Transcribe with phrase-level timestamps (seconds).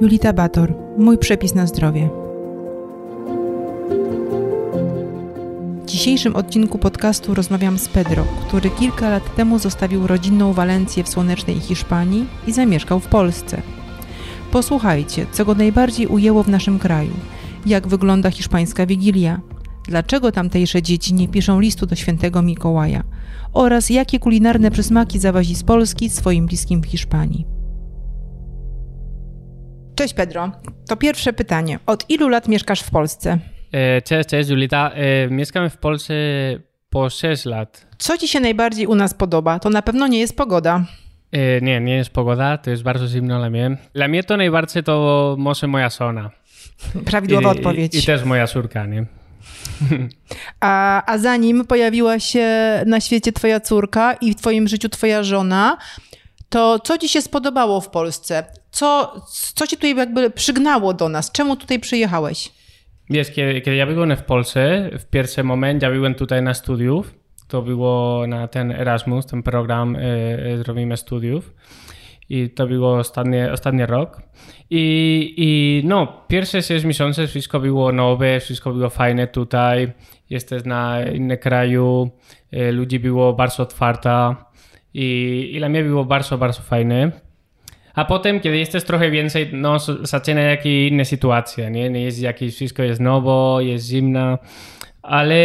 [0.00, 2.08] Julita Bator, mój przepis na zdrowie.
[5.82, 11.08] W dzisiejszym odcinku podcastu rozmawiam z Pedro, który kilka lat temu zostawił rodzinną Walencję w
[11.08, 13.62] słonecznej Hiszpanii i zamieszkał w Polsce.
[14.52, 17.12] Posłuchajcie, co go najbardziej ujęło w naszym kraju,
[17.66, 19.40] jak wygląda hiszpańska Wigilia,
[19.88, 23.02] dlaczego tamtejsze dzieci nie piszą listu do świętego Mikołaja
[23.52, 27.59] oraz jakie kulinarne przysmaki zawazi z Polski swoim bliskim w Hiszpanii.
[30.00, 30.52] Cześć Pedro.
[30.88, 31.78] To pierwsze pytanie.
[31.86, 33.38] Od ilu lat mieszkasz w Polsce?
[33.72, 34.90] E, cześć, cześć Julita.
[34.90, 36.14] E, mieszkam w Polsce
[36.90, 37.86] po 6 lat.
[37.98, 39.58] Co ci się najbardziej u nas podoba?
[39.58, 40.84] To na pewno nie jest pogoda.
[41.32, 43.76] E, nie, nie jest pogoda, to jest bardzo zimno dla mnie.
[43.94, 46.30] Dla mnie to najbardziej to może moja żona.
[47.04, 47.94] Prawidłowa I, odpowiedź.
[47.94, 49.06] I, I, też moja córka, nie?
[50.60, 52.46] A, a zanim pojawiła się
[52.86, 55.76] na świecie twoja córka i w twoim życiu twoja żona,
[56.48, 58.59] to co ci się spodobało w Polsce?
[58.70, 59.20] Co,
[59.54, 61.32] co ci tutaj jakby przygnało do nas?
[61.32, 62.52] Czemu tutaj przyjechałeś?
[63.10, 67.14] Wiesz, kiedy, kiedy ja byłem w Polsce, w pierwszy moment ja byłem tutaj na studiów.
[67.48, 71.54] To było na ten Erasmus, ten program e, Zrobimy Studiów.
[72.28, 74.22] I to było ostatni, ostatni rok.
[74.70, 79.92] I, I no, pierwsze 6 miesięcy wszystko było nowe, wszystko było fajne tutaj.
[80.30, 82.10] Jesteś na innym kraju,
[82.52, 84.44] e, ludzi było bardzo otwarta
[84.94, 87.12] i, i dla mnie było bardzo, bardzo fajne.
[87.94, 91.90] A potem, kiedy jesteś trochę więcej, no, zaczyna jakieś inne sytuacje, nie?
[91.90, 94.38] nie jest jakieś, wszystko jest nowo, jest zimno,
[95.02, 95.36] ale,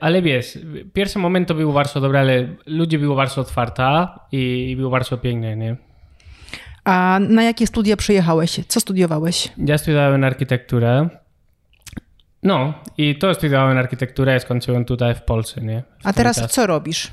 [0.00, 0.58] ale wiesz,
[0.92, 5.18] pierwszy moment to był bardzo dobry, ale ludzie było bardzo otwarta i, i było bardzo
[5.18, 5.76] piękne, nie?
[6.84, 8.60] A na jakie studia przyjechałeś?
[8.68, 9.48] Co studiowałeś?
[9.58, 11.08] Ja studiowałem architekturę.
[12.42, 15.82] No, i to studiowałem architekturę skończyłem tutaj w Polsce, nie?
[16.02, 17.08] W A teraz co robisz?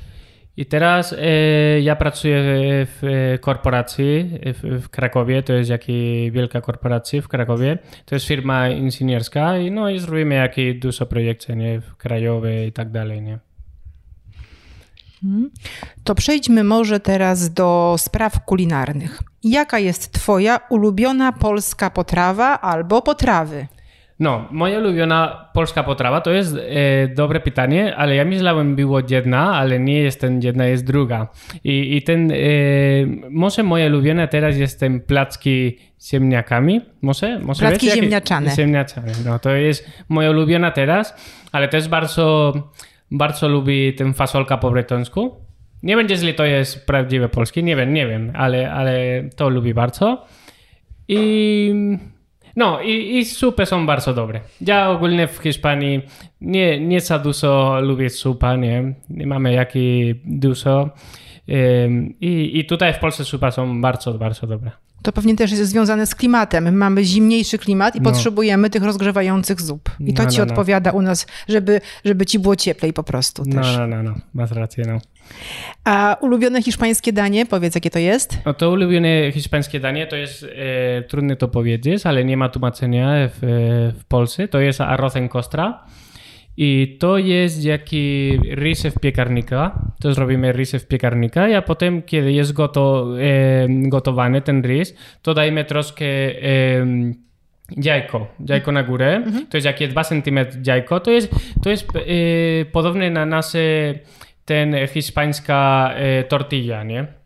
[0.58, 2.42] I teraz e, ja pracuję
[2.86, 3.02] w
[3.40, 5.86] korporacji w, w, Krakowie, to jest jakaś
[6.30, 7.78] wielka korporacja w Krakowie.
[8.04, 12.90] To jest firma inżynierska i no i zrobimy jakieś dużo projekty, nie, krajowe i tak
[12.90, 13.38] dalej, nie.
[15.24, 15.50] Mhm.
[16.04, 19.22] To przejdźmy może teraz do spraw kulinarnych.
[19.44, 23.66] Jaka jest Twoja ulubiona polska potrawa albo potrawy?
[24.20, 29.56] No, moja ulubiona polska potrawa to jest e, dobre pytanie, ale ja myślałem było jedna,
[29.56, 31.28] ale nie jest ten jedna, jest druga.
[31.64, 32.34] I, i ten, e,
[33.30, 37.38] może moje ulubione teraz jest ten placki z ziemniakami, może?
[37.38, 38.50] może placki wiecie, ziemniaczane.
[38.56, 41.14] Ziemniaczane, no to jest moja ulubiona teraz,
[41.52, 42.52] ale też bardzo,
[43.10, 45.36] bardzo lubię ten fasolka po bretońsku.
[45.82, 49.74] Nie będzie źle, to jest prawdziwe polskie, nie wiem, nie wiem, ale, ale to lubię
[49.74, 50.26] bardzo.
[51.08, 51.98] I
[52.58, 54.40] no i, i supy są bardzo dobre.
[54.60, 56.00] Ja ogólnie w Hiszpanii
[56.40, 60.90] nie, nie za dużo lubię supa, nie, nie mamy jakiej dużo.
[62.20, 64.70] I, I tutaj w Polsce supa są bardzo, bardzo dobre.
[65.02, 66.76] To pewnie też jest związane z klimatem.
[66.76, 68.10] Mamy zimniejszy klimat i no.
[68.10, 69.90] potrzebujemy tych rozgrzewających zup.
[70.00, 70.50] I to no, ci no, no.
[70.50, 73.42] odpowiada u nas, żeby, żeby ci było cieplej po prostu.
[73.46, 73.76] No, też.
[73.76, 74.98] no, no, no, masz rację, no.
[75.84, 78.38] A ulubione hiszpańskie danie, powiedz jakie to jest?
[78.46, 83.28] No to ulubione hiszpańskie danie to jest, e, trudno to powiedzieć, ale nie ma tłumaczenia
[83.28, 83.38] w,
[84.00, 84.48] w Polsce.
[84.48, 85.84] To jest arroz en costra.
[86.60, 88.38] I to jest jaki
[88.90, 89.92] w piekarnika.
[90.00, 95.64] To zrobimy w piekarnika, a potem, kiedy jest goto, e, gotowany ten rys, to dajmy
[95.64, 96.86] troszkę e,
[97.76, 99.16] jajko, jajko na górę.
[99.16, 99.46] Mhm.
[99.46, 101.00] To jest jakie 2 cm jajko.
[101.00, 103.94] To jest, to jest e, podobne na nasze
[104.44, 107.17] ten hiszpańska e, tortilla, nie?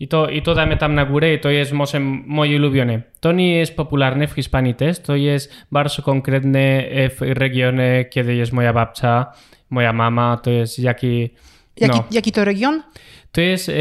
[0.00, 3.02] I to, I to damy tam na górę i to jest może moje ulubione.
[3.20, 8.34] To nie jest popularne w Hiszpanii też, to jest bardzo konkretne e, w regionie, kiedy
[8.34, 9.26] jest moja babcia,
[9.70, 11.30] moja mama, to jest jaki...
[11.76, 12.04] Jaki, no.
[12.10, 12.82] jaki to region?
[13.32, 13.72] To jest e,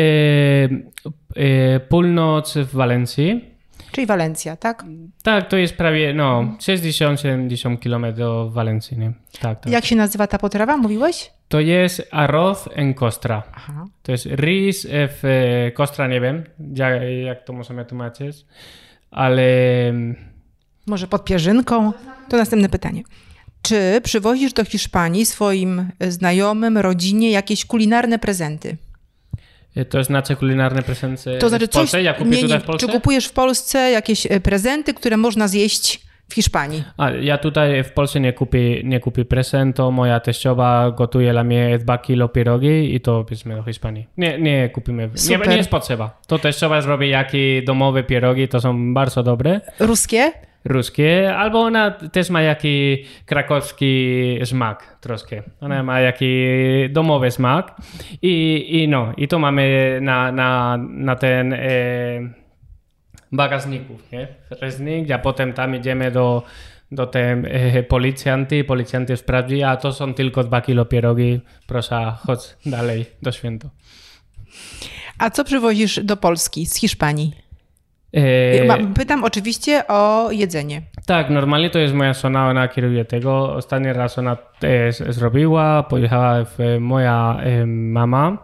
[1.35, 3.45] e, północ w Walencji.
[3.91, 4.85] Czyli Walencja, tak?
[5.23, 8.97] Tak, to jest prawie no, 60-70 km do Walencji.
[8.97, 9.11] Nie?
[9.41, 9.73] Tak, tak.
[9.73, 11.31] Jak się nazywa ta potrawa, mówiłeś?
[11.47, 13.43] To jest arroz en kostra.
[13.53, 13.85] Aha.
[14.03, 16.43] To jest ris w kostra, nie wiem
[16.75, 16.93] jak,
[17.25, 18.45] jak to możemy tłumaczyć,
[19.11, 19.43] ale...
[20.87, 21.93] Może pod pierzynką?
[22.29, 23.03] To następne pytanie.
[23.61, 28.77] Czy przywozisz do Hiszpanii swoim znajomym, rodzinie jakieś kulinarne prezenty?
[29.75, 31.97] E, to znaczy kulinarne prezenty to znaczy w Polsce?
[31.97, 32.87] Coś, ja kupię nie, tutaj w Polsce?
[32.87, 36.83] Czy kupujesz w Polsce jakieś e, prezenty, które można zjeść w Hiszpanii?
[36.97, 39.91] A, ja tutaj w Polsce nie kupię, nie kupię prezentu.
[39.91, 44.07] Moja teściowa gotuje dla mnie dwa kilo pierogi i to bierzemy do Hiszpanii.
[44.17, 45.09] Nie, nie kupimy.
[45.29, 46.21] Nie, nie jest potrzeba.
[46.27, 49.61] To teściowa zrobi jakie domowe pierogi, to są bardzo dobre.
[49.79, 50.31] Ruskie?
[50.67, 55.43] ruskie, albo ona też ma jakiś krakowski smak troszkę.
[55.61, 57.75] Ona ma jakiś domowy smak
[58.21, 61.59] i, i no, i to mamy na, na, na ten e,
[63.31, 64.27] bagażników, nie?
[64.49, 66.43] Reznik, a potem tam idziemy do,
[66.91, 72.57] do tej e, policjanty, policjanty sprawdzi, a to są tylko dwa kilo pierogi, proszę, chodź
[72.65, 73.69] dalej do święto.
[75.19, 77.47] A co przywozisz do Polski z Hiszpanii?
[78.13, 80.81] E, Pytam oczywiście o jedzenie.
[81.05, 83.53] Tak, normalnie to jest moja żona, ona kieruje tego.
[83.55, 88.37] Ostatni raz ona e, zrobiła, pojechała w, e, moja e, mama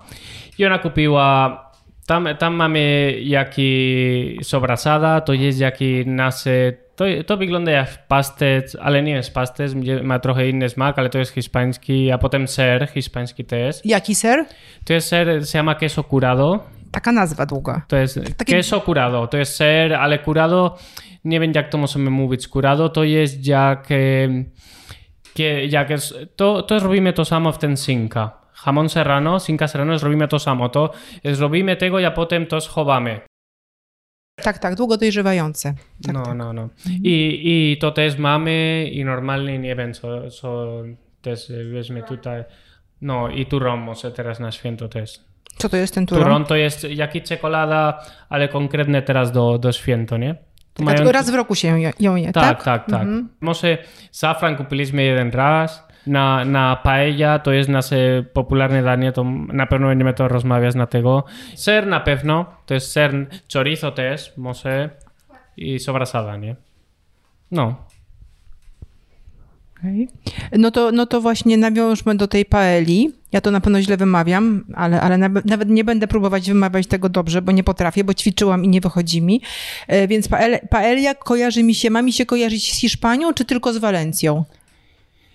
[0.58, 1.62] i ona kupiła,
[2.06, 9.04] tam, tam mamy jaki sobrasada, to jest jaki nasze, to, to wygląda jak pastet, ale
[9.04, 9.34] nie jest
[9.76, 13.76] gdzie ma trochę inny smak, ale to jest hiszpański, a potem ser hiszpański też.
[13.86, 14.46] Jaki ser?
[14.86, 16.64] To jest ser, się llama queso curado.
[16.92, 17.82] Taka nazwa długa.
[17.88, 20.78] To jest Takie- queso curado, to jest ser, ale curado,
[21.26, 23.88] nie wiem jak to możemy mówić, curado to jest jak,
[25.36, 28.43] kie- jak jest, to, to robimy to samo w ten sinka.
[28.65, 30.69] Jamon serrano, sinka serrano, zrobimy to samo.
[30.69, 30.92] To
[31.25, 33.19] zrobimy tego, a potem to schowamy.
[34.36, 35.74] Tak, tak, długo dojrzewające.
[36.04, 36.38] Tak, no, tak.
[36.38, 36.69] no, no.
[37.04, 40.68] I, I to też mamy i normalnie nie wiem, co, co
[41.21, 42.44] też weźmy tutaj.
[43.01, 45.19] No i turon może teraz na święto też.
[45.57, 46.24] Co to jest ten turon?
[46.24, 50.36] Turon to jest jak i czekolada, ale konkretnie teraz do, do święto, nie?
[50.74, 52.33] Tu A tylko raz w roku się ją je, tak?
[52.33, 53.07] Tak, tak, tak.
[53.42, 53.77] Może
[54.12, 55.83] safran kupiliśmy jeden raz.
[56.08, 60.88] Na, na paella to jest nasze popularne danie, to na pewno będziemy to rozmawiać na
[60.88, 61.24] tego.
[61.56, 64.90] Ser na pewno, to jest ser, chorizo też, może
[65.58, 66.56] i sobrasada, nie?
[67.52, 67.76] No.
[69.80, 70.08] Okej.
[70.52, 73.12] No, to, no to właśnie nawiążmy do tej paeli.
[73.32, 77.42] Ja to na pewno źle wymawiam, ale, ale nawet nie będę próbować wymawiać tego dobrze,
[77.42, 79.42] bo nie potrafię, bo ćwiczyłam i nie wychodzi mi.
[79.88, 83.74] E, Więc pael, paella kojarzy mi się, ma mi się kojarzyć z Hiszpanią, czy tylko
[83.74, 84.46] z Walencją?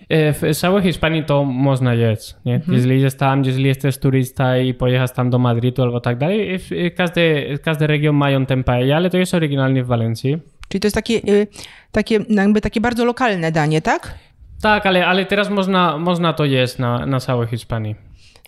[0.08, 2.54] E, W całej Hiszpanii to można jeść, nie?
[2.54, 2.74] Mhm.
[2.74, 6.58] Jeżeli jest tam, jeżeli jesteś turysta i pojechasz tam do Madrytu albo tak dalej, e,
[6.86, 10.38] e, każdy, każdy region mają ten paella, ale to jest oryginalnie w Walencji.
[10.68, 11.46] Czyli to jest takie, y,
[11.92, 14.14] takie, no jakby takie bardzo lokalne danie, tak?
[14.62, 17.94] Tak, ale, ale teraz można, można to jeść na, na całej Hiszpanii.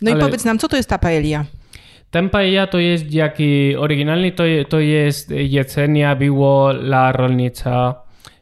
[0.02, 1.44] No Ale- i powiedz nam, co to jest ta paella?
[2.10, 7.94] Ten paella to jest jaki oryginalnie to, to jest jedzenie było dla rolnicza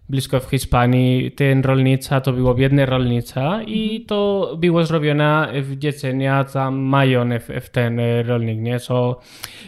[0.08, 1.30] blisko w Hiszpanii.
[1.30, 7.64] Ten rolnica to było biedna rolnica i to było zrobione w jedzenia tam mają w,
[7.64, 8.78] w ten rolnik, nie?
[8.78, 9.20] So,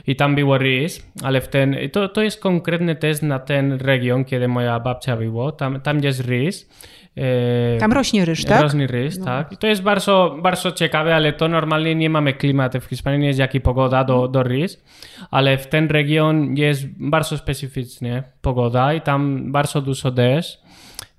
[0.06, 4.24] I tam było rys, ale w ten, to, to jest konkretny też na ten region,
[4.24, 5.52] kiedy moja babcia było.
[5.52, 6.70] Tam, tam jest rys.
[7.16, 8.62] E, Tam rośnie ryż, tak?
[8.62, 9.52] Rożny rys, tak.
[9.52, 13.26] I to jest bardzo, bardzo ciekawe, ale to normalnie nie mamy klimatu w Hiszpanii, nie
[13.26, 14.84] jest jaki pogoda do, do rys,
[15.30, 20.58] ale w ten region jest bardzo specyficznie pogoda i tam bardzo dużo deszcz,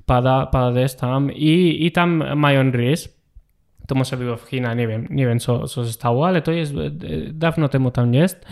[0.05, 3.21] pada, pada deszcz tam i, i tam mają rys.
[3.87, 6.51] To może było w Chinach, nie wiem, nie wiem co, co się stało, ale to
[6.51, 6.91] jest, e,
[7.33, 8.45] dawno temu tam jest.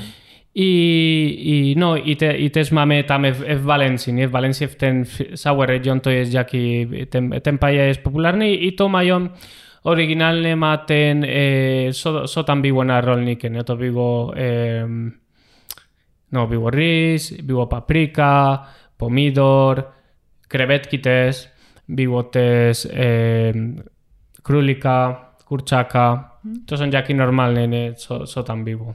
[0.55, 4.27] I, i, no, i, te, I też mamy tam w, w Walencji, nie?
[4.27, 8.53] W Walencji w ten w cały region to jest jaki, ten, ten paella jest popularny
[8.53, 9.29] i to mają,
[9.83, 11.29] oryginalnie ma ten, e,
[11.93, 13.63] co, co tam było na rolniku, nie?
[13.63, 14.87] To było, e,
[16.31, 18.65] no było rys, było papryka,
[18.97, 19.83] pomidor,
[20.47, 21.49] krewetki też,
[21.89, 22.89] było też e,
[24.43, 26.31] królika, kurczaka,
[26.65, 27.93] to są jaki normalne, nie?
[27.93, 28.93] Co, co tam było.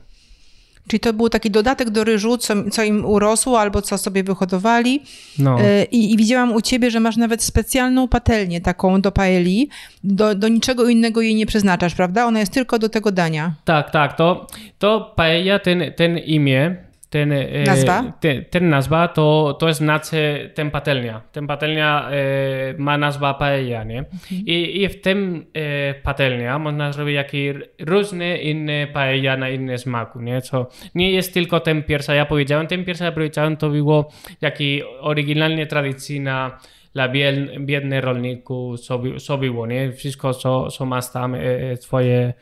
[0.88, 5.02] Czyli to był taki dodatek do ryżu, co, co im urosło albo co sobie wyhodowali.
[5.38, 5.60] No.
[5.60, 9.68] E, I, I widziałam u ciebie, że masz nawet specjalną patelnię taką do paeli.
[10.04, 12.26] Do, do niczego innego jej nie przeznaczasz, prawda?
[12.26, 13.54] Ona jest tylko do tego dania.
[13.64, 14.46] Tak, tak, to,
[14.78, 16.76] to paella, ten, ten imię,
[17.14, 18.12] ten, e, Nazwa?
[18.20, 21.22] Ten, ten nazwa, to, to znaczy ten patelnia.
[21.32, 24.04] Ten patelnia e, ma nazwa paella, nie?
[24.30, 30.20] I, I w tym e, patelnia można zrobić jakieś różne inne paella na inne smaku,
[30.20, 30.40] nie?
[30.40, 34.82] Co nie jest tylko ten pierwsza, ja powiedziałem, ten pierwsza, ja powiedziałem, to było jaki
[35.00, 36.58] oryginalnie tradycyjna
[36.94, 39.92] dla bied- biednych rolników, co, co było, nie?
[39.92, 42.32] Wszystko, co, co masz tam, e, e, twoje,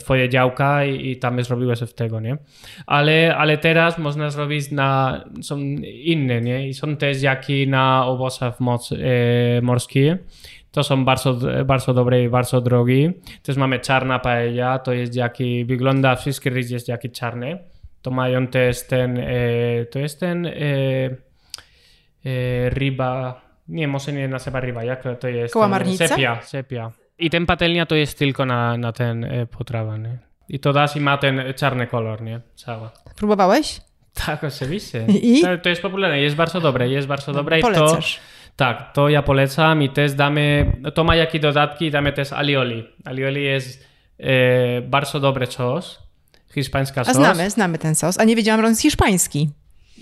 [0.00, 2.36] twoje działka i, i tam zrobiłeś z tego, nie?
[2.86, 5.58] Ale, ale teraz można zrobić na, są
[6.04, 6.68] inne, nie?
[6.68, 8.96] I są też jaki na owocach moc, e,
[9.62, 10.18] morskie.
[10.70, 13.12] To są bardzo, bardzo dobre i bardzo drogie.
[13.42, 17.58] Też mamy czarna paella, to jest jaki, wygląda, wszystkie rys jest jaki czarny.
[18.02, 19.24] To mają też ten, e,
[19.90, 21.10] to jest ten e, e,
[22.70, 25.54] ryba, nie, może nie nazywa ryba, jak to jest?
[25.54, 26.08] Kałamarnica?
[26.08, 26.92] Sepia, sepia.
[27.18, 30.18] I ten patelnia to jest tylko na, na ten e, potrawa, nie?
[30.48, 32.40] I to dasz i ma ten czarny kolor, nie?
[32.56, 32.90] Cała.
[33.16, 33.80] Próbowałeś?
[34.26, 35.06] Tak, oczywiście.
[35.22, 35.42] I?
[35.42, 37.58] To, to jest popularne, jest bardzo dobre, jest bardzo dobre.
[37.58, 38.20] i to, Polecasz.
[38.56, 42.84] tak, to ja polecam i też damy, to ma jakieś dodatki, damy też alioli.
[43.04, 43.84] Alioli jest
[44.18, 45.98] e, bardzo dobry sos,
[46.54, 47.16] hiszpańska A sos.
[47.16, 48.18] znamy, znamy ten sos.
[48.20, 49.50] A nie wiedziałam, że on jest hiszpański.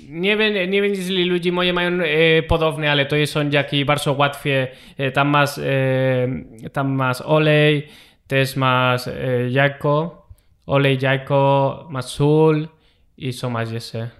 [0.08, 4.12] Nie wiem, nie wiem, jeśli ludzie moje mają e, podobne, ale to są jakieś bardzo
[4.12, 4.66] łatwe.
[4.98, 6.28] E, tam masz, e,
[6.72, 7.88] tam masz olej,
[8.26, 10.26] też masz e, jajko,
[10.66, 12.68] olej, jajko, masz sól
[13.16, 14.10] i co masz jeszcze?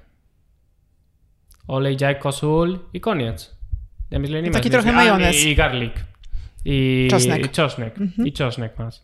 [1.69, 3.57] Olej, jajko, sól i koniec.
[4.11, 5.45] Ja myślę, nie Taki masz trochę majonez.
[5.45, 5.93] I, i garlic.
[6.64, 7.47] I Czosnek.
[7.47, 7.95] I czosnek.
[8.25, 8.95] I czosnek masz.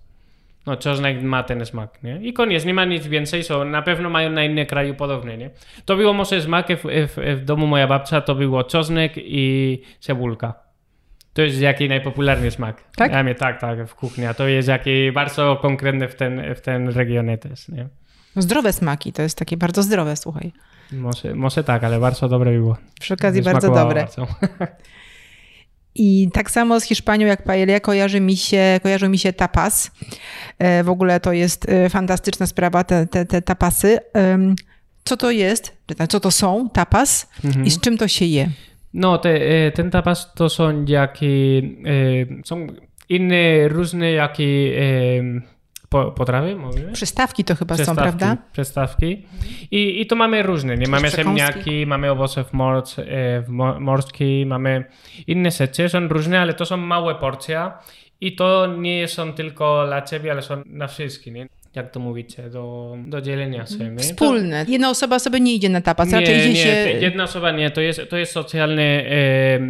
[0.66, 2.20] No, czosnek ma ten smak, nie?
[2.22, 5.50] I koniec, nie ma nic więcej, są, na pewno mają na inne kraju podobne, nie?
[5.84, 10.54] To było może smak, w, w, w domu moja babcia to było czosnek i cebulka.
[11.32, 12.84] To jest jaki najpopularniejszy smak.
[12.96, 13.12] Tak?
[13.12, 14.26] Ja mnie, tak, tak, w kuchni.
[14.26, 17.88] A to jest jaki bardzo konkretny w ten, w ten regionie też, nie?
[18.36, 20.52] Zdrowe smaki, to jest takie bardzo zdrowe, słuchaj.
[20.92, 22.76] Może, może tak, ale bardzo dobre było.
[23.00, 24.00] Przy okazji bardzo dobre.
[24.00, 24.26] bardzo.
[25.94, 29.90] I tak samo z Hiszpanią jak paella kojarzy mi się, kojarzą mi się tapas.
[30.58, 33.98] E, W ogóle to jest e, fantastyczna sprawa, te, te, te tapasy.
[35.04, 35.76] Co to jest?
[36.08, 37.66] Co to są tapas Mhm.
[37.66, 38.48] i z czym to się je?
[38.94, 42.66] No, te, e, ten tapas to są jakie, e, są
[43.08, 45.51] inne różne jakie e,
[45.92, 46.92] po, potrawy, mówimy?
[46.92, 48.36] Przystawki to chyba są, Przestawki, prawda?
[48.52, 49.26] Przestawki.
[49.70, 50.86] I, I to mamy różne, nie?
[50.88, 53.04] Mamy ziemniaki, mamy owoce w morz, e,
[53.42, 54.84] w mo- morskie, mamy
[55.26, 57.70] inne rzeczy, są różne, ale to są małe porcje
[58.20, 61.46] i to nie są tylko dla ciebie, ale są na wszystkich, nie?
[61.74, 63.78] Jak to mówicie, do, do dzielenia się.
[63.90, 63.96] nie?
[63.96, 64.64] To- Wspólne.
[64.68, 66.68] Jedna osoba sobie nie idzie na tapas, nie, raczej idzie nie, się...
[67.00, 69.60] jedna osoba nie, to jest, to jest socjalny, e,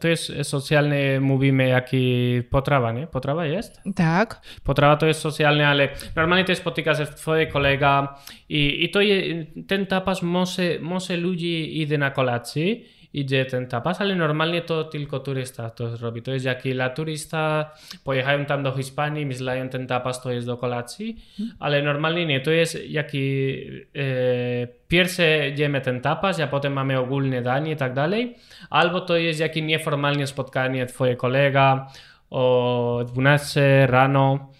[0.00, 3.06] to jest socjalny, mówimy, jaki potrawa, nie?
[3.06, 3.80] Potrawa jest?
[3.94, 4.40] Tak.
[4.64, 9.46] Potrawa to jest socjalne, ale normalnie też spotyka się twoje kolega i, i to je,
[9.68, 12.76] ten tapas może, może ludzi idzie na kolację,
[13.14, 16.22] idzie ten tapas, ale normalnie to tylko turysta to zrobi.
[16.22, 17.70] To jest jak dla turysta,
[18.04, 21.16] pojechają tam do Hiszpanii, myślają ten tapas to jest do kolacji,
[21.58, 23.54] ale normalnie nie, to jest jaki
[23.96, 28.36] e, pierwsze jemy ten tapas, a potem mamy ogólne danie i tak dalej,
[28.70, 31.86] albo to jest jakie nieformalne spotkanie twoje kolega
[32.30, 34.51] o 12 rano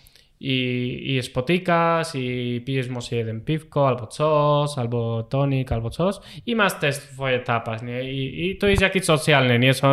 [0.45, 6.57] i, i spotykasz i pijesz może jeden piwko albo coś, albo tonik, albo coś i
[6.57, 8.13] masz też twoje tapas, nie?
[8.13, 9.75] I, i to jest jakieś socjalne, nie?
[9.75, 9.89] Są,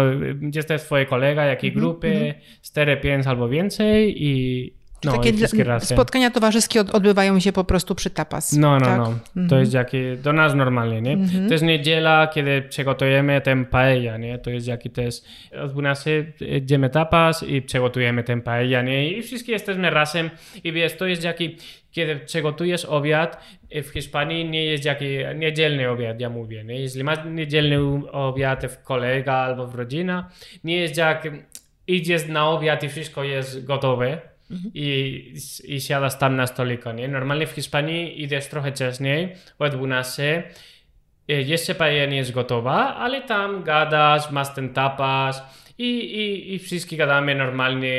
[0.53, 6.31] jest też twoje kolega, jakie grupy, 4, 5 albo więcej i no, Takie wszystkie spotkania
[6.31, 8.53] towarzyskie od, odbywają się po prostu przy tapas.
[8.53, 8.97] No, no, tak?
[9.35, 9.47] no.
[9.49, 11.17] To jest jakie, do nas normalnie, nie?
[11.47, 14.37] To jest niedziela, kiedy przygotujemy ten paella, nie?
[14.37, 15.15] To jest jaki też,
[15.63, 19.11] o 12 idziemy tapas i przygotujemy ten paella, nie?
[19.11, 20.29] I wszyscy jesteśmy razem
[20.63, 21.57] i wiesz, to jest jaki,
[21.91, 23.43] kiedy przygotujesz obiad,
[23.83, 26.79] w Hiszpanii nie jest jaki niedzielny obiad, ja mówię, nie?
[26.79, 27.77] Jeśli masz niedzielny
[28.11, 30.29] obiad w kolega albo w rodzina,
[30.63, 31.27] nie jest jak
[31.87, 34.69] idziesz na obiad i wszystko jest gotowe, Mm-hmm.
[35.61, 36.97] Είσαι αδαστάμνα στο λίκον.
[36.97, 40.45] Η νορμάλη φυσπανή ή δε στρώχε τσέσνη, ο εδβουνάσε,
[41.25, 45.33] γέσαι παγιένιε γοτόβα, αλλά ήταν γκάντα, μάστεν τάπα,
[46.51, 47.91] ή φυσική κατά με νορμάλη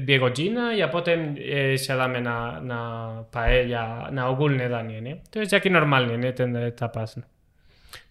[0.00, 1.32] μπιεγοτζίνα, για πότε
[1.74, 2.20] σε δάμε
[2.64, 2.72] να
[3.30, 5.18] παέλια, να ογκούλνε δάνειε.
[5.30, 6.90] Το έτσι και νορμάλη είναι, ήταν τα.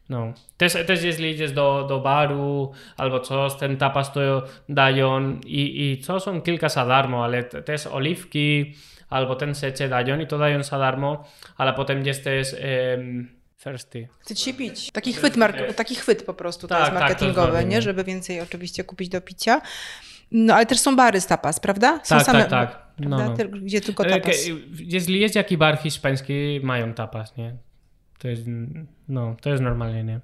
[0.10, 0.34] No.
[0.58, 6.02] Też, też jeśli idziesz do, do baru albo coś, ten tapas to dają i, i
[6.04, 8.74] co są kilka za darmo, ale te- też oliwki
[9.10, 11.24] albo ten secie dają i to dają za darmo,
[11.58, 12.48] ale potem jesteś
[12.98, 13.30] um,
[13.64, 14.08] thirsty.
[14.20, 14.92] Chce ci się pić.
[14.92, 17.82] Taki chwyt, mark- taki chwyt po prostu to Tak, tak, to marketingowy, zrobię, nie?
[17.82, 19.62] Żeby więcej oczywiście kupić do picia.
[20.32, 22.00] No ale też są bary z tapas, prawda?
[22.04, 22.84] Są Tak, tak, tak.
[23.00, 23.34] No, no.
[23.52, 24.36] Gdzie tylko E, tapas.
[24.80, 27.56] Jeśli jest jaki bar hiszpański, mają tapas, nie?
[28.24, 28.44] To jest,
[29.08, 30.20] no, to jest normalnie, nie?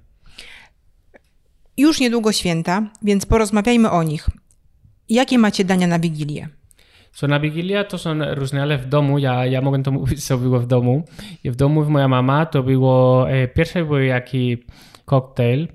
[1.76, 4.28] Już niedługo święta, więc porozmawiajmy o nich.
[5.08, 6.48] Jakie macie dania na Wigilię?
[7.12, 10.38] Co na Wigilia to są różne, ale w domu, ja, ja mogę to mówić, co
[10.38, 11.04] było w domu.
[11.44, 14.64] I w domu moja mama to było, e, pierwsze był jaki
[15.04, 15.68] koktajl.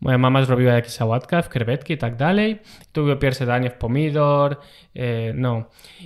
[0.00, 2.58] Moja mama zrobiła jakieś sałatka w krewetki i tak dalej.
[2.92, 4.56] To było pierwsze danie w pomidor,
[4.94, 5.64] e, no.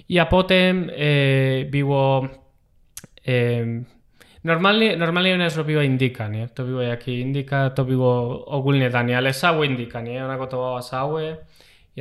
[0.09, 2.27] I a potem e, było
[3.29, 3.33] e,
[4.45, 6.49] Normalnie, normalnie ona zrobiła indyka, nie?
[6.49, 10.25] To było jakie indyka, to było ogólnie danie, ale całe indyka, nie?
[10.25, 11.37] Ona gotowała całe,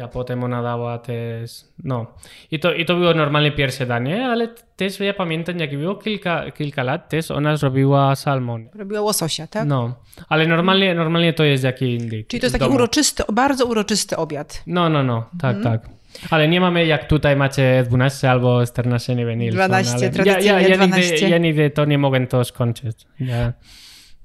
[0.04, 1.52] a potem ona dała też,
[1.84, 2.06] no.
[2.52, 6.52] I to, I to było normalnie pierwsze danie, ale też ja pamiętam, jak było kilka,
[6.52, 8.70] kilka lat, też ona zrobiła salmon.
[8.76, 9.68] Robiła łososia, tak?
[9.68, 9.96] No,
[10.30, 12.28] ale normalnie, normalnie to jest jaki indyk.
[12.28, 12.76] Czyli to jest taki domu.
[12.76, 14.64] uroczysty, bardzo uroczysty obiad.
[14.68, 15.80] No, no, no, tak, Mhm.
[15.80, 15.90] tak.
[16.30, 19.52] Ale nie mamy jak tutaj macie 12 albo 14, nie wiem ile.
[19.52, 21.12] są, 12, ale tradycyjnie ja, ja, ja, 12.
[21.12, 23.06] Nigdy, ja nigdy to nie mogę to skończyć.
[23.20, 23.54] Ja,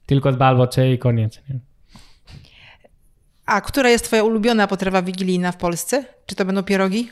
[0.07, 1.41] tylko dwa albo trzy i koniec.
[1.51, 1.59] Nie?
[3.47, 6.05] A która jest twoja ulubiona potrawa wigilijna w Polsce?
[6.27, 7.11] Czy to będą pierogi?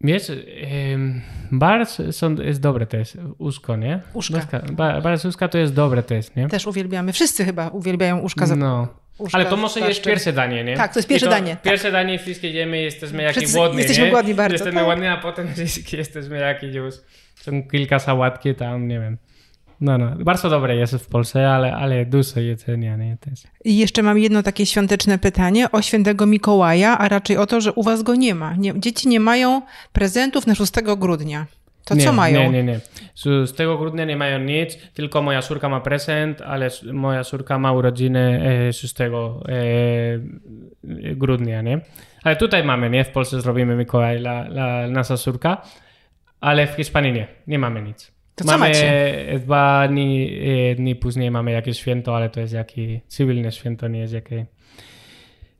[0.00, 1.20] Wiesz, em,
[1.52, 4.00] bars są, jest dobre też, uszko, nie?
[4.14, 4.38] Uszka.
[4.38, 4.60] Uszka.
[4.72, 6.48] Ba- Bars uszka to jest dobre też, nie?
[6.48, 7.12] Też uwielbiamy.
[7.12, 8.46] Wszyscy chyba uwielbiają uszka.
[8.46, 8.88] za- No.
[9.32, 10.76] Ale to może jest pierwsze danie, nie?
[10.76, 11.62] Tak, to jest pierwsze danie, tak.
[11.62, 14.10] Pierwsze danie, wszystkie jemy, jesteśmy jak Wszyscy głodni, jesteśmy nie?
[14.10, 14.84] głodni bardzo, Jesteśmy tak.
[14.84, 15.48] głodni, a potem
[15.92, 16.94] jesteśmy jakieś już,
[17.34, 19.18] są kilka sałatki tam, nie wiem.
[19.80, 20.10] No, no.
[20.18, 23.16] Bardzo dobre jest w Polsce, ale, ale dużo jedzenia, nie?
[23.20, 23.42] Też.
[23.64, 27.72] I jeszcze mam jedno takie świąteczne pytanie o świętego Mikołaja, a raczej o to, że
[27.72, 28.54] u was go nie ma.
[28.54, 31.46] Nie, dzieci nie mają prezentów na 6 grudnia.
[31.88, 32.40] To nie, co mają?
[32.40, 32.80] Nie, nie, nie.
[33.46, 37.72] Z tego grudnia nie mają nic, tylko moja córka ma prezent, ale moja córka ma
[37.72, 39.06] urodziny e, 6 e,
[41.14, 41.80] grudnia, nie?
[42.22, 43.04] Ale tutaj mamy, nie?
[43.04, 45.62] W Polsce zrobimy Mikołaj dla, dla nasza córka,
[46.40, 48.12] ale w Hiszpanii nie, nie mamy nic.
[48.34, 49.26] To co mamy macie?
[49.38, 50.40] dwa dni,
[50.70, 54.44] e, dni później mamy jakieś święto, ale to jest jakieś cywilne święto, nie jest jakieś...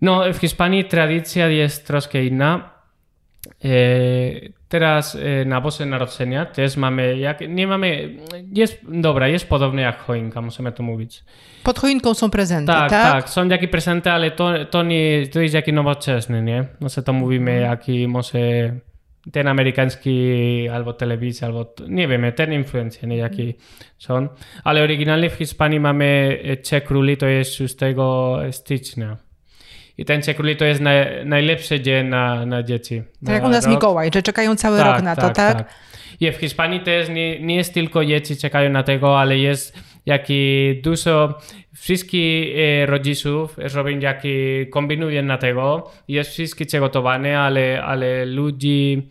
[0.00, 2.77] No, w Hiszpanii tradycja jest troszkę inna.
[3.64, 3.68] E,
[4.68, 8.14] teraz e, na Boże Narodzenia też mamy, jak, nie mamy,
[8.52, 11.25] jest, dobra, jest podobne jak choinka, możemy to mówić.
[11.64, 13.12] Pod choinką są prezenty, Tak, tak?
[13.12, 16.64] tak, są jakieś prezenty, ale to, to, nie, to jest jakiś nowoczesny, nie?
[16.80, 18.38] Może to mówimy, jaki może
[19.33, 23.54] ten amerykański albo telewizja, albo nie wiem, ten influencer, nie, jaki
[23.99, 24.28] są.
[24.64, 27.76] Ale oryginalnie w Hiszpanii mamy e, Trzech Króli, to jest 6
[28.50, 29.16] stycznia.
[29.98, 33.02] I ten Króli to jest naj, najlepszy dzień na, na dzieci.
[33.24, 33.74] Tak jak na u nas rok.
[33.74, 35.64] Mikołaj, że czekają cały rok na to, tak?
[36.20, 40.70] I w Hiszpanii też nie, nie jest tylko dzieci czekają na tego, ale jest jaki
[40.82, 41.38] dużo
[41.74, 45.90] wszystkich e, rodziców robią jaki kombinują na tego.
[46.08, 49.08] Jest wszystkie przygotowane, ale, ale ludzi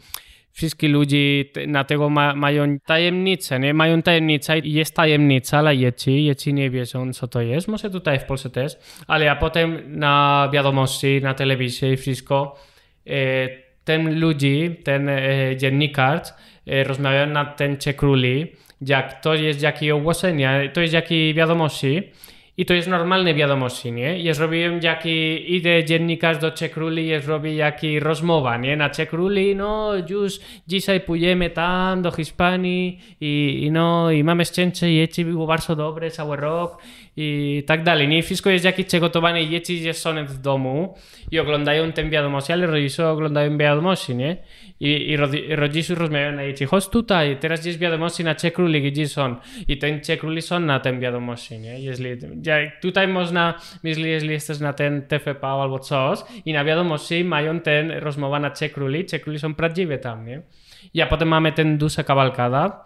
[0.57, 3.73] Wszystkie ludzie na tego ma, mają tajemnicę, nie?
[3.73, 6.25] Mają tajemnicę i jest tajemnica dla dzieci.
[6.25, 7.67] Dzieci nie wiedzą, co to jest.
[7.67, 8.77] Może tutaj w Polsce też.
[9.07, 12.59] Ale potem na wiadomości, na telewizji i wszystko
[13.07, 13.11] e,
[13.83, 15.21] ten ludzi, ten e,
[15.57, 16.27] dziennikarz
[16.67, 18.47] e, rozmawiają na ten Trzech Króli,
[18.81, 22.03] jak to jest jakie ogłoszenia, to jest jakie wiadomości.
[22.59, 24.19] I to jest normalne wiadomości, nie?
[24.19, 28.77] Ja zrobiłem jaki, idę dziennikarz do Trzech Króli, ja zrobię jaki rozmowa, nie?
[28.77, 34.45] Na Trzech Króli, no już dzisiaj pójdziemy tam do Hiszpanii i, i no i mamy
[34.45, 36.81] szczęście, dzieci było bardzo dobre cały rok
[37.19, 38.17] i tak dalej, nie?
[38.17, 40.95] I wszystko jest jakieś przygotowane i dzieci już są w domu
[41.31, 44.37] i oglądają tę wiadomość, ale rodzice oglądają wiadomości, nie?
[44.79, 48.91] I, i rodzi- rodzice rozmawiają na dzieci, chodź tutaj, teraz jest wiadomości na Trzech Króli,
[48.91, 49.35] gdzie są?
[49.67, 51.79] I ten Trzech Króli są na tym wiadomości, nie?
[51.79, 52.09] Jeśli,
[52.45, 53.53] jak tutaj można,
[53.83, 58.49] myślę, jeśli jesteś na ten TVP albo coś i na wiadomości mają ten rozmowa na
[58.49, 60.41] Trzech Króli, Trzech Króli są prawdziwe tam, nie?
[60.93, 62.85] I a potem mamy ten duża kawalkada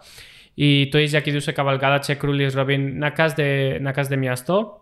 [0.56, 3.44] i to jest jakaś duża kawalkada, Trzech Króli zrobią na każde,
[3.80, 4.80] na każde miasto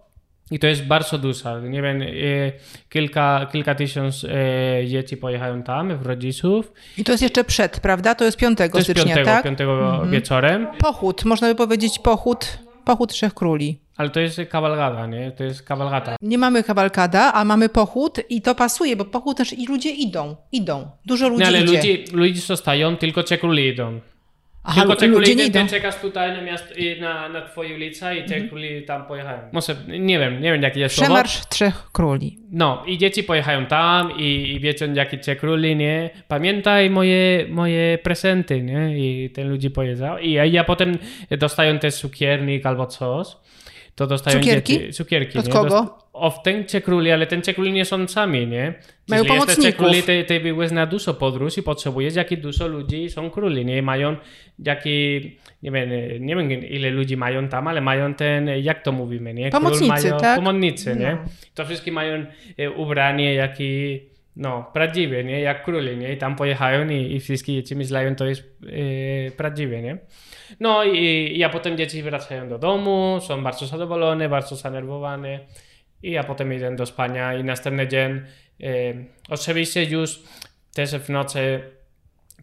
[0.50, 1.61] i to jest bardzo duża.
[1.61, 2.06] Nie wiem, e,
[2.88, 6.72] kilka, kilka tysiąc e, dzieci pojechają tam, w rodziców.
[6.98, 8.14] I to jest jeszcze przed, prawda?
[8.14, 9.44] To jest 5 To jest stycznia, piątego, tak?
[9.44, 13.78] piątego wieczorem, Pochód, można by powiedzieć pochód, pochód Trzech Króli.
[13.96, 15.33] ale to jest kawalgada, nie?
[15.33, 16.16] To jest kawalgata.
[16.22, 20.37] Nie mamy kawalkada, a mamy pochód i to pasuje, bo pochód też i ludzie idą,
[20.52, 20.90] idą.
[21.06, 21.76] Dużo ludzi Nie, ale idzie.
[21.76, 24.00] ludzie, ludzie zostają, tylko Trzech Króli idą.
[24.62, 25.68] Aha, Tylko Trzech ludzie Króli, nie ty, idą.
[25.68, 29.38] czekasz tutaj na, miast, i na, na twojej ulicy i Trzech Króli tam pojechają.
[29.53, 31.07] Może, nie wiem, nie wiem jakie jest słowo.
[31.07, 32.38] Przemarsz Trzech Króli.
[32.51, 36.11] No i dzieci pojechają tam i, i wiedzą jakie Trzech Króli, nie?
[36.29, 38.99] Pamiętaj moje, moje prezenty, nie?
[38.99, 40.18] I ten ludzi pojeżdżał.
[40.18, 40.99] I ja, ja potem
[41.31, 43.27] dostają też cukiernik albo coś.
[43.94, 44.73] To dostają Cukierki?
[44.79, 45.53] Dzieci, cukierki, Od nie?
[45.53, 45.68] kogo?
[45.68, 48.74] Dost- o, w ten Trzech Króli, ale ten Króli nie są sami, nie?
[49.09, 49.87] Mają Trzech pomocników.
[49.87, 53.83] Króli, ty, ty byłeś na dużo podróż i potrzebujesz, jakie dużo ludzi są króli, nie?
[53.83, 54.16] Mają
[54.59, 55.20] jaki,
[55.62, 59.50] nie wiem, nie wiem ile ludzi mają tam, ale mają ten, jak to mówimy, nie?
[59.50, 60.37] Król Pomocnicy, mają, tak?
[60.37, 61.18] Pomocnicy, nie?
[61.22, 61.30] No.
[61.54, 62.26] To wszystkie mają
[62.59, 64.00] e, ubranie jaki,
[64.37, 65.40] no, prawdziwe, nie?
[65.40, 66.12] Jak króli, nie?
[66.12, 68.42] I tam pojechają i, i wszystkie dzieci myślają, to jest
[69.26, 69.98] e, prawdziwe, nie?
[70.61, 75.40] No i, i a potem dzieci wracają do domu, są bardzo zadowolone, bardzo zanerwowane
[76.02, 78.66] i a potem idą do spania i następny dzień e,
[79.28, 80.22] oczywiście już
[80.74, 81.60] też w nocy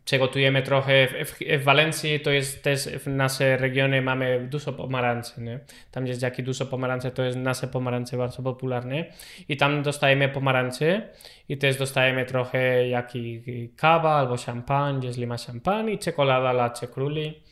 [0.08, 1.08] przygotujemy trochę.
[1.08, 5.60] W, w, w Walencji to jest też w naszym regionie mamy dużo pomarańczy, nie?
[5.92, 9.06] Tam jest jakie dużo pomarańczy, to jest nasze pomarańcze bardzo popularne.
[9.50, 11.10] I tam dostajemy pomarańcze
[11.50, 13.42] i też dostajemy trochę jaki
[13.76, 17.44] kawa albo szampan, jeśli ma szampan i czekolada dla króli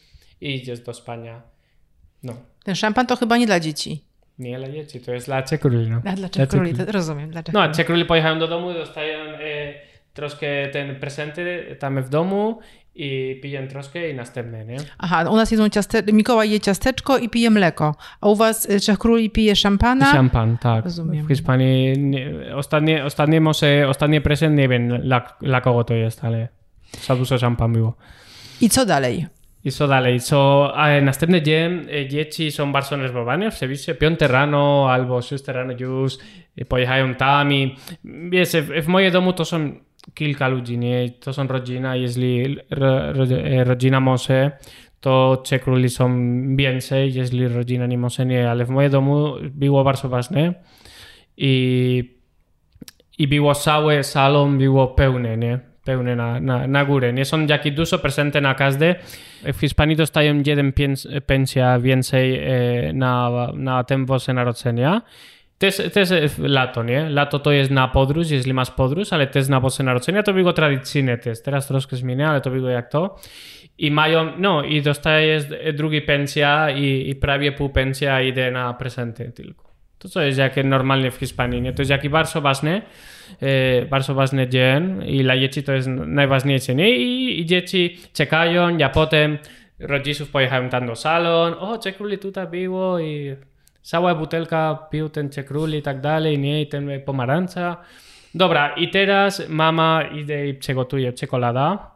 [0.42, 1.42] i idziesz do spania.
[2.24, 4.04] No, Ten szampan to chyba nie dla dzieci.
[4.40, 6.02] Nie dla dzieci, to jest dla Trzech króli, no.
[6.06, 6.30] A dla
[6.88, 7.32] rozumiem.
[7.32, 9.74] Dla No, pojechają do domu, dostają e,
[10.14, 12.60] troszkę ten prezenty tam w domu
[12.96, 14.78] i piją troszkę i następne, nie?
[14.98, 16.04] Aha, u nas jedzą ciaste...
[16.04, 20.12] Mikołaj je ciasteczko i pije mleko, a u was Trzech Króli pije szampana.
[20.12, 20.84] Szampan, tak.
[20.84, 21.26] Rozumiem.
[21.26, 26.24] W Hiszpanii nie, ostatnie, ostatnie może, ostatnie prezent, nie wiem dla, dla kogo to jest,
[26.24, 26.48] ale...
[27.02, 27.94] Za dużo szampan było.
[28.62, 29.26] I co dalej?
[29.66, 30.20] I co dalej?
[30.20, 33.96] Co, a następny dzień e, dzieci są bardzo nerwowane, oczywiście.
[33.96, 36.14] Piąte rano albo szóste rano już
[36.58, 37.76] e, pojechają tam i
[38.30, 39.72] wiesz, w, w moim domu to są
[40.14, 41.10] kilka ludzi, nie?
[41.10, 44.52] To są rodzina, jeśli ro, ro, e, rodzina może,
[45.00, 46.10] to trzech króli są
[46.56, 48.52] więcej, jeśli rodzina nie może, nie.
[48.52, 50.54] Ale w moim domu było bardzo ważne
[51.38, 52.16] i,
[53.18, 55.75] i było cały salon, było pełne, nie?
[55.86, 57.14] Pełne na, na, na górę.
[57.14, 58.96] Nie są jakieś dużo prezenty na każdy.
[59.44, 60.74] W Hiszpanii dostają jeden
[61.26, 65.02] pensja więcej e, na, na ten Boże Narodzenia.
[65.94, 67.10] To jest lato, nie?
[67.10, 70.24] Lato to jest na podróż, jeśli masz podróż, ale jest na Boże Narodzenia.
[70.24, 71.42] To było tradycyjne też.
[71.42, 73.20] Teraz troszkę zmienia, ale to było jak to.
[73.78, 75.44] I mają, no i dostajesz
[75.74, 79.65] drugi pensja i, i prawie pół pensja idzie na prezenty tylko.
[80.00, 81.74] To co jest jak normalnie w Hiszpanii, nie?
[81.74, 82.82] To jest jaki bardzo ważny,
[83.42, 86.90] e, bardzo ważny dzień i dla dzieci to jest najważniejsze, nie?
[86.90, 89.38] I, I, dzieci czekają, a potem
[89.80, 93.36] rodziców pojechają tam do salon, o, czekuli tutaj było i
[93.82, 96.62] cała butelka pił ten czekuli i tak dalej, nie?
[96.62, 97.78] I ten pomarańcza.
[98.36, 101.92] Dobra, i teraz mama idzie i przygotuje czekolada.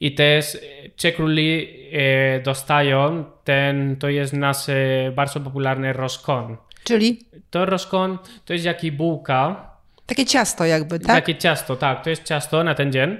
[0.00, 0.58] I też
[0.96, 6.56] czekuli e, dostają ten, to jest nasz e, bardzo popularny roscon.
[6.84, 7.18] Czyli?
[7.50, 9.70] To roscon to jest jak bułka.
[10.06, 11.06] Takie ciasto jakby, tak?
[11.06, 12.04] Takie ciasto, tak.
[12.04, 13.16] To jest ciasto na ten dzień.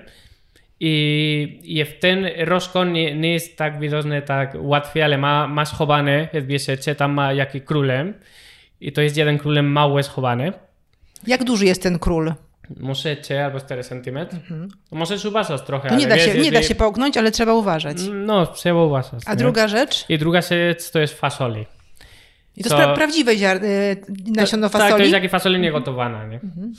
[0.80, 5.64] I, i w ten roscon nie, nie, jest tak widoczny tak łatwiej, ale ma, ma
[5.64, 8.14] schowane, wiecie, tam ma jaki królem.
[8.80, 10.52] I to jest jeden królem mały schowany.
[11.26, 12.34] Jak duży jest ten król?
[12.76, 14.16] Może 3 albo 4 cm.
[14.16, 14.68] Mhm.
[14.90, 15.88] Możesz uważać trochę.
[15.88, 17.96] To nie, da, się, nie da się połknąć, ale trzeba uważać.
[18.12, 19.22] No, trzeba uważać.
[19.26, 19.36] A nie?
[19.36, 20.04] druga rzecz?
[20.08, 21.66] I druga rzecz to jest fasoli.
[22.56, 23.96] I to, to jest pra prawdziwe ziar- y,
[24.36, 24.90] nasiono fasoli?
[24.90, 26.36] Tak, to jest jak fasoli niegotowana, nie?
[26.36, 26.72] Mhm.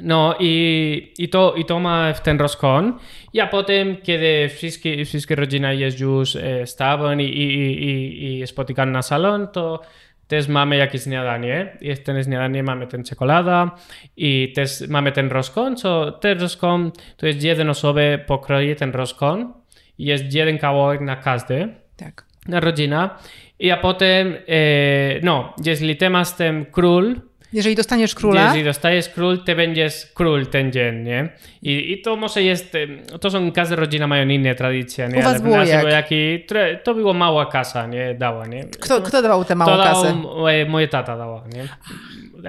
[0.00, 2.98] No i, i, to, i to ma w ten rozkon.
[3.42, 8.90] a potem, kiedy wszystkie, wszystkie rodziny jest już e, stawione i, i, i, i spotykają
[8.90, 9.80] na salon, to
[10.28, 11.76] też mamy jakieś śniadanie.
[11.80, 13.70] Jest ten śniadanie, mamy ten czekolada
[14.16, 19.52] i też mamy ten rozkon, co ten rozkon to jest jeden osoby pokroje ten rozkon
[19.98, 21.68] i jest jeden kawałek na każdy.
[21.96, 22.24] Tak.
[22.48, 23.18] Na rodzina.
[23.64, 27.20] I a potem, e, no, jeśli ty masz ten król,
[27.52, 28.42] jeżeli dostaniesz króla.
[28.42, 31.28] Jeżeli dostajesz król, ty będziesz król ten dzień, nie?
[31.62, 32.76] I, i to może jest,
[33.20, 35.18] to są, każda rodzina mają inne tradycje, nie?
[35.18, 35.86] U was było jak?
[35.90, 36.46] Jaki,
[36.84, 38.14] to było mała kasa, nie?
[38.14, 38.64] Dała, nie?
[38.64, 40.06] Kto, kto dawał tę małą to kasę?
[40.06, 41.68] Dał, moje, moje tata dała, nie?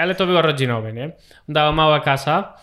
[0.01, 1.11] Ale to było rodzinowe, nie?
[1.49, 2.53] Dała mała kasa.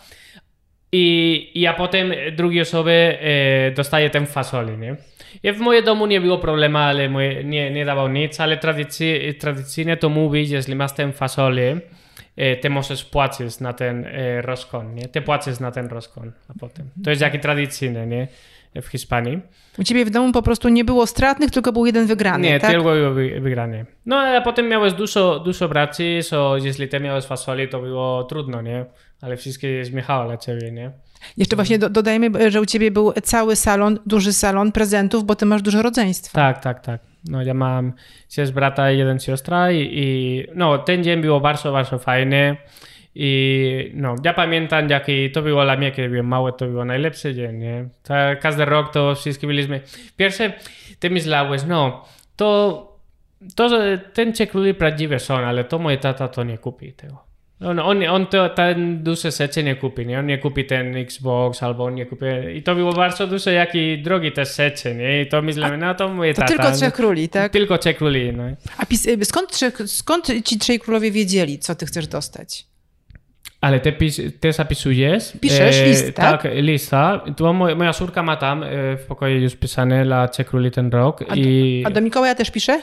[0.95, 4.95] I, i a potem drugie osoby e, dostaje ten fasoli, nie?
[5.43, 9.35] I w moim domu nie było problemu, ale moje, nie, nie dawał nic, ale tradycy,
[9.39, 11.61] tradycyjnie to mówi, jeśli masz ten fasoli,
[12.37, 15.07] e, ty możesz płacić na ten e, rozkon, nie?
[15.07, 16.89] Ty płacisz na ten rozkon, a potem.
[17.03, 18.27] To jest jakie tradycyjne, nie?
[18.81, 19.39] W Hiszpanii.
[19.79, 22.71] U ciebie w domu po prostu nie było stratnych, tylko był jeden wygrany, Nie, tak?
[22.71, 23.85] tylko był wygrany.
[24.05, 28.61] No, a potem miałeś dużo, dużo braci, so jeśli ty miałeś fasoli, to było trudno,
[28.61, 28.85] nie?
[29.23, 30.91] Ale wszystkie zmiechało dla ciebie, nie?
[31.37, 35.45] Jeszcze właśnie do, dodajmy, że u ciebie był cały salon, duży salon prezentów, bo ty
[35.45, 36.35] masz dużo rodzeństwa.
[36.35, 37.01] Tak, tak, tak.
[37.25, 37.93] No ja mam
[38.29, 42.57] sześć brata i jeden siostra i, i no ten dzień było bardzo, bardzo fajny.
[43.15, 47.35] I no, ja pamiętam, jaki to było dla mnie, kiedy byłem mały, to było najlepszy
[47.35, 47.89] dzień, nie?
[48.03, 49.81] Ta, każdy rok to wszyscy byliśmy...
[50.17, 50.53] Pierwsze,
[50.99, 52.05] ty myślałeś, no,
[52.35, 52.99] to,
[53.55, 53.69] to
[54.13, 57.32] ten czeklury prawdziwe są, ale to mój tata to nie kupi tego.
[57.65, 60.19] On, on, on to, ten duże rzeczy nie kupi, nie?
[60.19, 62.25] On nie kupi ten Xbox albo on nie kupi...
[62.55, 65.21] I to było bardzo duże, jak i drogi te rzeczy, nie?
[65.21, 66.41] I to myślałem, no to tata.
[66.41, 67.51] To tylko Trzech Króli, tak?
[67.51, 68.43] Tylko Trzech Króli, no.
[68.77, 72.65] A pis, skąd, trzech, skąd ci Trzej Królowie wiedzieli, co ty chcesz dostać?
[73.61, 75.33] Ale ty, pis, ty zapisujesz?
[75.41, 76.41] Piszesz e, list, tak?
[76.41, 77.23] Tak, lista.
[77.37, 80.89] To moja, moja córka ma tam e, w pokoju już pisane dla Trzech Króli ten
[80.89, 81.23] rok.
[81.29, 81.83] A, i...
[81.85, 82.81] a do Mikołaja też pisze?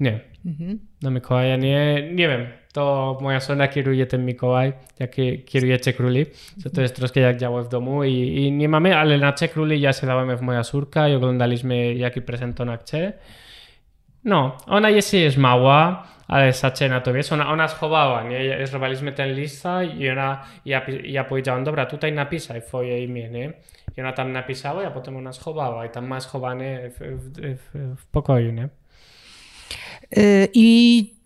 [0.00, 0.20] Nie.
[0.46, 0.78] Mhm.
[1.02, 6.26] Do Mikołaja nie, nie wiem to moja żona kieruje ten Mikołaj, jak kieruje Czech Króli,
[6.64, 9.52] to to jest troszkę jak działa w domu i, i nie mamy, ale na Czech
[9.52, 13.12] Króli ja siadałem w moja córka i oglądaliśmy jaki prezent ona chce.
[14.24, 18.66] No, ona jeszcze jest mała, ale zaczyna to, wiesz, ona, ona schowała, nie?
[18.66, 23.52] Zrobiliśmy ten lista i ona, ja, ja powiedziałem, dobra, tutaj napisaj twoje imię, nie?
[23.96, 27.96] I ona tam napisała, a potem ona schowała i tam ma schowane w, w, w,
[28.00, 28.68] w pokoju, nie?
[30.18, 31.17] Y, I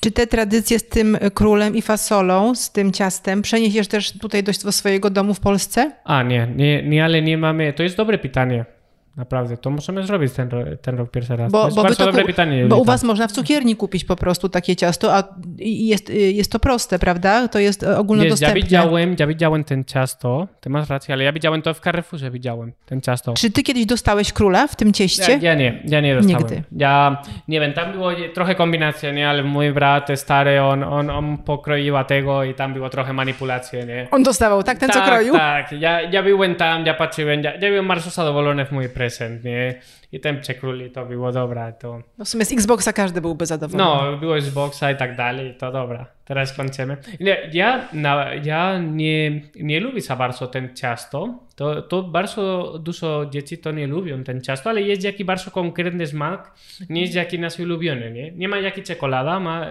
[0.00, 4.72] czy te tradycje z tym królem i fasolą, z tym ciastem, przeniesiesz też tutaj do
[4.72, 5.92] swojego domu w Polsce?
[6.04, 7.72] A nie, nie, nie, ale nie mamy.
[7.72, 8.64] To jest dobre pytanie.
[9.16, 10.48] Naprawdę, to możemy zrobić ten,
[10.82, 11.52] ten rok pierwszy raz.
[11.52, 12.64] Bo, to bo, bardzo dobre ku- pytanie.
[12.66, 15.24] bo u was można w cukierni kupić po prostu takie ciasto, a
[15.58, 17.48] jest, jest to proste, prawda?
[17.48, 18.62] To jest e, Wiesz, ja ogólnodostępne.
[18.62, 22.72] widziałem, ja widziałem ten ciasto, ty masz rację, ale ja widziałem to w Carrefourze, widziałem
[22.86, 23.34] ten ciasto.
[23.34, 25.32] Czy ty kiedyś dostałeś króla w tym cieście?
[25.32, 26.38] Ja, ja nie, ja nie dostałem.
[26.42, 26.62] Nigdy.
[26.76, 31.38] Ja nie wiem, tam było trochę kombinacja, nie, ale mój brat stary, on, on, on
[31.38, 34.08] pokroiła tego i tam było trochę manipulacji, nie.
[34.10, 34.78] On dostawał, tak?
[34.78, 35.32] Ten, co tak, kroił?
[35.32, 39.44] Tak, ja, ja byłem tam, ja patrzyłem, ja, ja byłem bardzo zadowolony w mój prezent,
[39.44, 39.80] nie.
[40.12, 42.02] I ten przekróli, to było dobra, to...
[42.18, 44.10] No w sumie z Xboxa każdy byłby zadowolony.
[44.12, 46.96] No, było Xboxa i tak dalej, to dobra, teraz kończymy.
[47.20, 53.26] Nie, ja, na, ja nie, nie lubię za bardzo ten ciasto, to, to bardzo dużo
[53.30, 56.54] dzieci to nie lubią ten ciasto, ale jest jakiś bardzo konkretny smak,
[56.88, 58.30] nie jest jaki nasz ulubiony, nie?
[58.32, 59.66] Nie ma jaki czekolada, ma,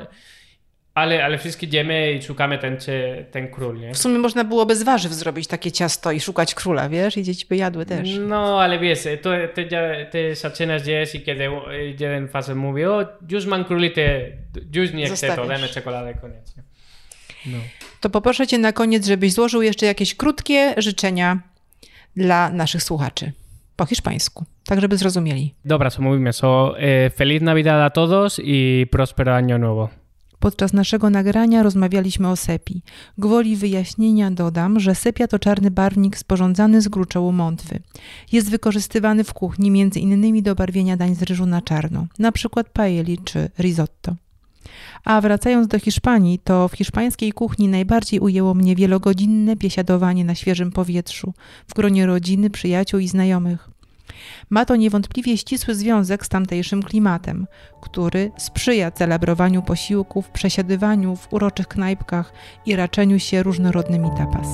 [1.00, 3.94] ale, ale wszyscy idziemy i szukamy ten, czy- ten król, nie?
[3.94, 7.18] W sumie można byłoby z warzyw zrobić takie ciasto i szukać króla, wiesz?
[7.18, 8.10] I dzieci by jadły też.
[8.28, 9.68] No, ale wiesz, to, ty,
[10.12, 11.50] ty zaczynasz jeść i kiedy
[12.00, 14.38] jeden facet mówi, o, już mam króli, ty
[14.76, 16.64] już nie chcę to, dajmy czekoladę, koniecznie.
[17.46, 17.58] No.
[18.02, 21.40] To poproszę cię na koniec, żebyś złożył jeszcze jakieś krótkie życzenia
[22.16, 23.32] dla naszych słuchaczy.
[23.76, 25.54] Po hiszpańsku, tak żeby zrozumieli.
[25.66, 29.90] Dobra, co mówimy, so eh, feliz Navidad a todos y próspero año nuevo.
[30.40, 32.82] Podczas naszego nagrania rozmawialiśmy o sepi.
[33.18, 37.80] Gwoli wyjaśnienia dodam, że sepia to czarny barwnik sporządzany z gruczołu mątwy.
[38.32, 42.70] Jest wykorzystywany w kuchni między innymi do barwienia dań z ryżu na czarno, na przykład
[42.70, 44.16] paelli czy risotto.
[45.06, 50.72] A wracając do Hiszpanii, to w hiszpańskiej kuchni najbardziej ujęło mnie wielogodzinne biesiadowanie na świeżym
[50.72, 51.34] powietrzu,
[51.68, 53.70] w gronie rodziny, przyjaciół i znajomych.
[54.50, 57.48] Ma to niewątpliwie ścisły związek z tamtejszym klimatem,
[57.82, 62.34] który sprzyja celebrowaniu posiłków, przesiadywaniu w uroczych knajpkach
[62.66, 64.48] i raczeniu się różnorodnymi tapas.